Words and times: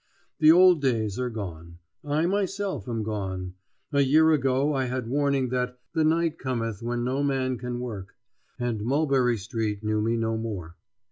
The 0.39 0.51
old 0.51 0.81
days 0.81 1.19
are 1.19 1.29
gone. 1.29 1.77
I 2.03 2.25
myself 2.25 2.89
am 2.89 3.03
gone. 3.03 3.53
A 3.91 4.01
year 4.01 4.31
ago 4.31 4.73
I 4.73 4.85
had 4.85 5.05
warning 5.07 5.49
that 5.49 5.77
"the 5.93 6.03
night 6.03 6.39
cometh 6.39 6.81
when 6.81 7.03
no 7.03 7.21
man 7.21 7.59
can 7.59 7.79
work," 7.79 8.15
and 8.57 8.81
Mulberry 8.83 9.37
Street 9.37 9.83
knew 9.83 10.01
me 10.01 10.17
no 10.17 10.37
more. 10.37 10.75